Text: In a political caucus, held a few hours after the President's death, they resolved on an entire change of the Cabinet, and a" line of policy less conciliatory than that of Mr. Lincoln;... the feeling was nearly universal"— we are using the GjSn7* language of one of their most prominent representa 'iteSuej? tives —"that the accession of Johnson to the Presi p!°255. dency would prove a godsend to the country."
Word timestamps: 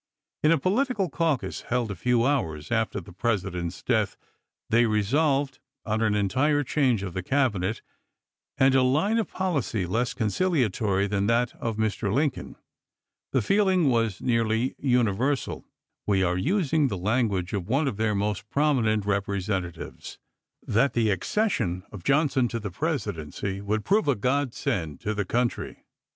In 0.43 0.51
a 0.51 0.57
political 0.57 1.11
caucus, 1.11 1.61
held 1.67 1.91
a 1.91 1.95
few 1.95 2.25
hours 2.25 2.71
after 2.71 2.99
the 2.99 3.13
President's 3.13 3.83
death, 3.83 4.17
they 4.71 4.87
resolved 4.87 5.59
on 5.85 6.01
an 6.01 6.15
entire 6.15 6.63
change 6.63 7.03
of 7.03 7.13
the 7.13 7.21
Cabinet, 7.21 7.83
and 8.57 8.73
a" 8.73 8.81
line 8.97 9.19
of 9.19 9.27
policy 9.29 9.85
less 9.85 10.15
conciliatory 10.15 11.05
than 11.05 11.27
that 11.27 11.53
of 11.57 11.77
Mr. 11.77 12.11
Lincoln;... 12.11 12.55
the 13.31 13.43
feeling 13.43 13.89
was 13.91 14.21
nearly 14.21 14.73
universal"— 14.79 15.67
we 16.07 16.23
are 16.23 16.35
using 16.35 16.87
the 16.87 16.97
GjSn7* 16.97 17.05
language 17.05 17.53
of 17.53 17.67
one 17.69 17.87
of 17.87 17.97
their 17.97 18.15
most 18.15 18.49
prominent 18.49 19.03
representa 19.03 19.71
'iteSuej? 19.71 19.91
tives 19.93 20.17
—"that 20.79 20.93
the 20.93 21.11
accession 21.11 21.83
of 21.91 22.03
Johnson 22.03 22.47
to 22.47 22.59
the 22.59 22.71
Presi 22.71 23.13
p!°255. 23.13 23.23
dency 23.27 23.61
would 23.61 23.85
prove 23.85 24.07
a 24.07 24.15
godsend 24.15 24.99
to 25.01 25.13
the 25.13 25.25
country." 25.25 25.85